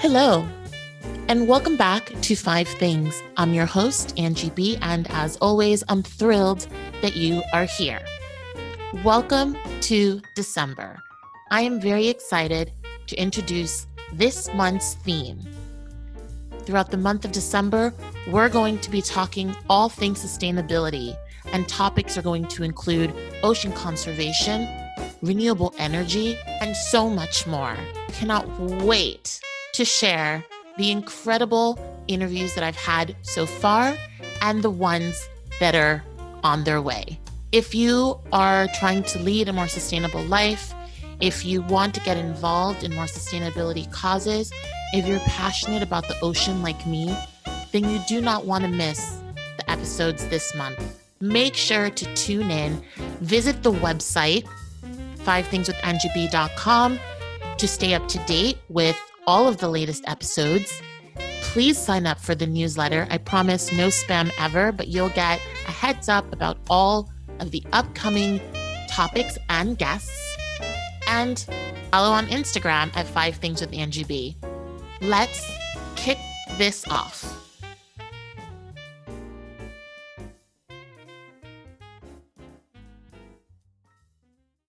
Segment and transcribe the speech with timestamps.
[0.00, 0.48] Hello,
[1.28, 3.22] and welcome back to Five Things.
[3.36, 6.66] I'm your host, Angie B, and as always, I'm thrilled
[7.02, 8.00] that you are here.
[9.04, 10.96] Welcome to December.
[11.50, 12.72] I am very excited
[13.08, 15.38] to introduce this month's theme.
[16.60, 17.92] Throughout the month of December,
[18.30, 21.14] we're going to be talking all things sustainability,
[21.52, 23.12] and topics are going to include
[23.42, 24.66] ocean conservation,
[25.20, 27.76] renewable energy, and so much more.
[28.08, 29.42] Cannot wait
[29.74, 30.44] to share
[30.78, 31.78] the incredible
[32.08, 33.96] interviews that I've had so far
[34.42, 35.28] and the ones
[35.60, 36.02] that are
[36.42, 37.20] on their way.
[37.52, 40.72] If you are trying to lead a more sustainable life,
[41.20, 44.52] if you want to get involved in more sustainability causes,
[44.92, 47.14] if you're passionate about the ocean like me,
[47.72, 49.20] then you do not want to miss
[49.56, 50.98] the episodes this month.
[51.20, 52.82] Make sure to tune in,
[53.20, 54.48] visit the website,
[55.18, 56.98] fivethingswithangieb.com,
[57.58, 60.80] to stay up to date with all of the latest episodes.
[61.42, 63.06] Please sign up for the newsletter.
[63.10, 67.62] I promise no spam ever, but you'll get a heads up about all of the
[67.72, 68.40] upcoming
[68.88, 70.36] topics and guests.
[71.08, 71.44] And
[71.90, 74.36] follow on Instagram at Five Things with Angie B.
[75.00, 75.44] Let's
[75.96, 76.18] kick
[76.56, 77.49] this off.